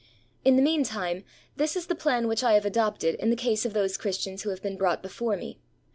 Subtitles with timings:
[0.43, 1.23] In the mean time,
[1.57, 4.49] this is the plan which I have adopted in the case of those Christians who
[4.49, 5.59] have been brought before me.